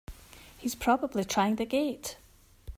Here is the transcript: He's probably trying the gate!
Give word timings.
He's 0.57 0.73
probably 0.73 1.23
trying 1.23 1.57
the 1.57 1.65
gate! 1.67 2.17